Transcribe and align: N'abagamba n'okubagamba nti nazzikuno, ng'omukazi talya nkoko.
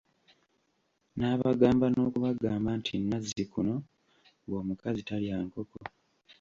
N'abagamba 1.17 1.85
n'okubagamba 1.89 2.69
nti 2.79 2.93
nazzikuno, 3.09 3.73
ng'omukazi 4.45 5.01
talya 5.07 5.35
nkoko. 5.47 5.77